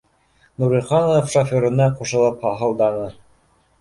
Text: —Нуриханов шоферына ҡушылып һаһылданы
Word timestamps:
—Нуриханов 0.61 1.29
шоферына 1.35 1.87
ҡушылып 2.01 2.49
һаһылданы 2.49 3.09